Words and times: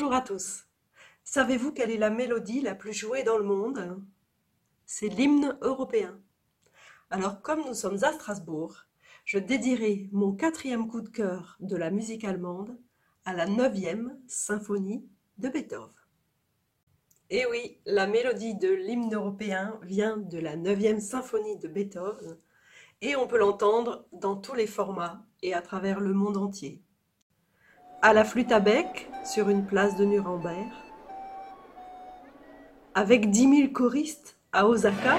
Bonjour 0.00 0.14
à 0.14 0.20
tous. 0.20 0.68
Savez-vous 1.24 1.72
quelle 1.72 1.90
est 1.90 1.98
la 1.98 2.10
mélodie 2.10 2.60
la 2.60 2.76
plus 2.76 2.92
jouée 2.92 3.24
dans 3.24 3.36
le 3.36 3.42
monde? 3.42 4.00
C'est 4.86 5.08
l'hymne 5.08 5.58
européen. 5.60 6.20
Alors 7.10 7.42
comme 7.42 7.64
nous 7.66 7.74
sommes 7.74 8.04
à 8.04 8.12
Strasbourg, 8.12 8.84
je 9.24 9.40
dédierai 9.40 10.08
mon 10.12 10.30
quatrième 10.36 10.86
coup 10.86 11.00
de 11.00 11.08
cœur 11.08 11.56
de 11.58 11.76
la 11.76 11.90
musique 11.90 12.22
allemande 12.22 12.78
à 13.24 13.32
la 13.32 13.46
neuvième 13.46 14.16
symphonie 14.28 15.04
de 15.38 15.48
Beethoven. 15.48 15.90
Et 17.30 17.44
oui, 17.46 17.80
la 17.84 18.06
mélodie 18.06 18.54
de 18.54 18.72
l'hymne 18.72 19.12
européen 19.12 19.80
vient 19.82 20.16
de 20.16 20.38
la 20.38 20.54
neuvième 20.54 21.00
symphonie 21.00 21.58
de 21.58 21.66
Beethoven 21.66 22.38
et 23.00 23.16
on 23.16 23.26
peut 23.26 23.38
l'entendre 23.38 24.06
dans 24.12 24.36
tous 24.36 24.54
les 24.54 24.68
formats 24.68 25.26
et 25.42 25.54
à 25.54 25.60
travers 25.60 25.98
le 25.98 26.12
monde 26.12 26.36
entier. 26.36 26.84
À 28.00 28.12
la 28.12 28.22
flûte 28.22 28.52
à 28.52 28.60
bec 28.60 29.10
sur 29.24 29.48
une 29.48 29.66
place 29.66 29.96
de 29.96 30.04
Nuremberg, 30.04 30.68
avec 32.94 33.28
dix 33.28 33.48
mille 33.48 33.72
choristes 33.72 34.36
à 34.52 34.68
Osaka, 34.68 35.14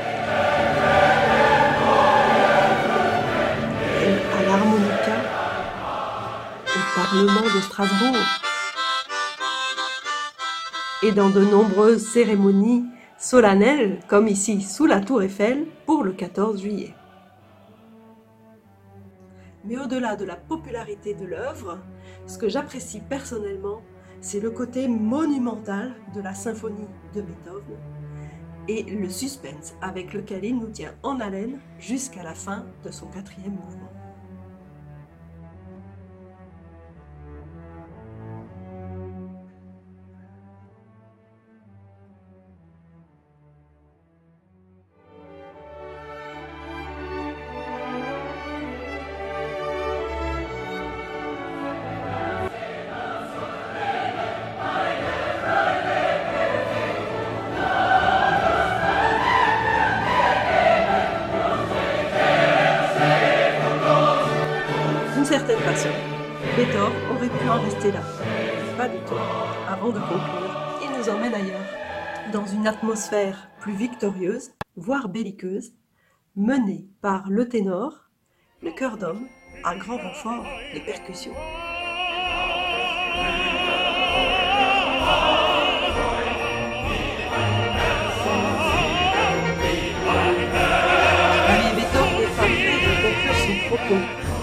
à 3.96 4.44
l'harmonica 4.44 5.18
au 6.68 6.80
Parlement 6.96 7.54
de 7.54 7.62
Strasbourg 7.62 8.16
et 11.04 11.12
dans 11.12 11.30
de 11.30 11.44
nombreuses 11.44 12.08
cérémonies 12.08 12.86
solennelles, 13.18 14.00
comme 14.08 14.30
ici 14.30 14.62
sous 14.62 14.86
la 14.86 15.02
tour 15.02 15.22
Eiffel 15.22 15.66
pour 15.86 16.04
le 16.04 16.14
14 16.14 16.62
juillet. 16.62 16.94
Mais 19.66 19.78
au-delà 19.78 20.16
de 20.16 20.26
la 20.26 20.36
popularité 20.36 21.14
de 21.14 21.26
l'œuvre, 21.26 21.80
ce 22.28 22.38
que 22.38 22.48
j'apprécie 22.48 23.02
personnellement, 23.02 23.82
c'est 24.22 24.40
le 24.40 24.52
côté 24.52 24.88
monumental 24.88 25.94
de 26.14 26.22
la 26.22 26.34
symphonie 26.34 26.88
de 27.14 27.22
Beethoven 27.22 27.78
et 28.68 28.84
le 28.84 29.10
suspense 29.10 29.74
avec 29.82 30.14
lequel 30.14 30.46
il 30.46 30.58
nous 30.58 30.70
tient 30.70 30.94
en 31.04 31.20
haleine 31.20 31.60
jusqu'à 31.80 32.24
la 32.24 32.34
fin 32.36 32.66
de 32.84 32.92
son 32.92 33.08
quatrième 33.08 33.56
mouvement. 33.56 33.99
D'une 65.30 65.38
certaine 65.38 65.60
façon, 65.60 65.90
Beethoven 66.58 66.92
aurait 67.12 67.30
pu 67.30 67.48
en 67.48 67.62
rester 67.62 67.92
là. 67.92 68.02
Pas 68.76 68.88
du 68.88 68.98
tout. 69.06 69.14
Avant 69.68 69.90
de 69.90 70.00
conclure, 70.00 70.80
il 70.82 70.98
nous 70.98 71.08
emmène 71.08 71.36
ailleurs, 71.36 71.68
dans 72.34 72.48
une 72.48 72.66
atmosphère 72.66 73.48
plus 73.60 73.76
victorieuse, 73.76 74.50
voire 74.76 75.08
belliqueuse, 75.08 75.74
menée 76.36 76.88
par 77.04 77.30
le 77.30 77.48
ténor, 77.48 78.10
le 78.64 78.72
chœur 78.72 78.98
d'homme, 78.98 79.28
à 79.64 79.76
grand 79.76 79.98
renfort 79.98 80.48
des 80.74 80.80
percussions. 80.80 81.36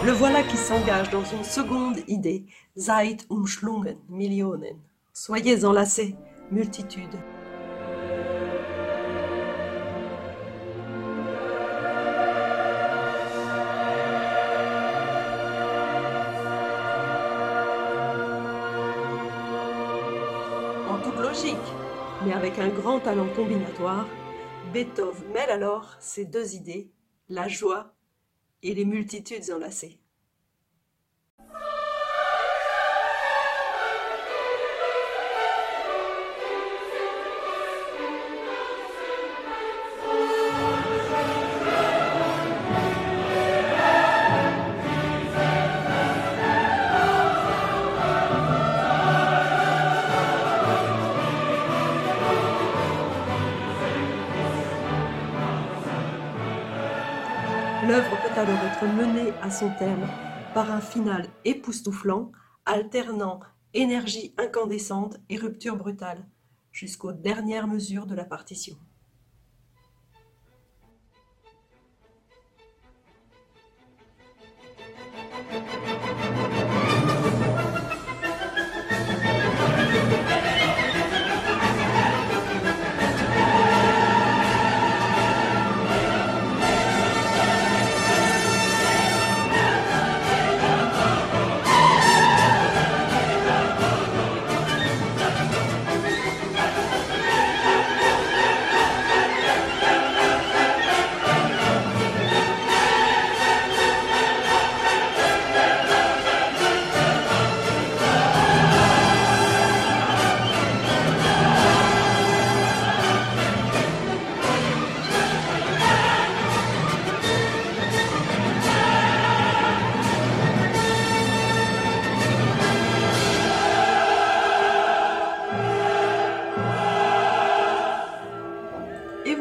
Le 0.07 0.13
voilà 0.13 0.45
qui 0.45 0.57
s'engage 0.57 1.11
dans 1.11 1.25
une 1.25 1.43
seconde 1.43 1.99
idée. 2.07 2.45
Seid 2.77 3.23
umschlungen, 3.29 3.97
Millionen. 4.09 4.77
Soyez 5.13 5.65
enlacés, 5.65 6.15
multitudes. 6.53 7.19
En 20.89 20.99
toute 21.03 21.19
logique, 21.19 21.57
mais 22.25 22.33
avec 22.33 22.61
un 22.61 22.69
grand 22.69 23.01
talent 23.01 23.27
combinatoire, 23.35 24.07
Beethoven 24.73 25.33
mêle 25.33 25.51
alors 25.51 25.97
ces 25.99 26.25
deux 26.25 26.55
idées, 26.55 26.93
la 27.29 27.49
joie 27.49 27.96
et 28.63 28.75
les 28.75 28.85
multitudes 28.85 29.51
enlacées. 29.51 29.99
L'œuvre 57.87 58.26
peut 58.37 58.43
alors 58.43 58.65
être 58.65 58.85
menée 58.85 59.33
à 59.41 59.51
son 59.51 59.71
terme 59.79 60.07
par 60.53 60.71
un 60.71 60.83
final 60.83 61.27
époustouflant, 61.47 62.33
alternant 62.67 63.41
énergie 63.73 64.35
incandescente 64.37 65.17
et 65.31 65.39
rupture 65.39 65.77
brutale, 65.77 66.23
jusqu'aux 66.71 67.13
dernières 67.13 67.67
mesures 67.67 68.05
de 68.05 68.15
la 68.15 68.27
partition. 68.27 68.77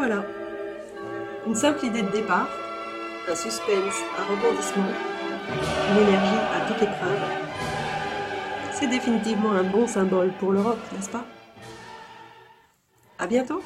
Voilà, 0.08 0.24
une 1.48 1.56
simple 1.56 1.84
idée 1.84 2.04
de 2.04 2.12
départ, 2.12 2.48
un 3.28 3.34
suspense, 3.34 4.04
un 4.20 4.24
rebondissement, 4.36 4.84
une 5.90 5.98
énergie 5.98 6.42
à 6.56 6.68
toute 6.68 6.84
épreuve. 6.84 7.20
C'est 8.72 8.86
définitivement 8.86 9.54
un 9.54 9.64
bon 9.64 9.88
symbole 9.88 10.32
pour 10.40 10.52
l'Europe, 10.52 10.78
n'est-ce 10.94 11.10
pas? 11.10 11.26
À 13.18 13.26
bientôt 13.26 13.64